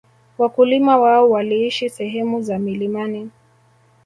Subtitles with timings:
[0.37, 3.29] Wakulima wao waliishi sehemu za milimani